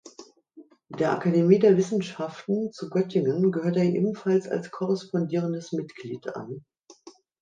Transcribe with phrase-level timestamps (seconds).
[0.89, 6.65] Der Akademie der Wissenschaften zu Göttingen gehört er ebenfalls als korrespondierendes Mitglied an.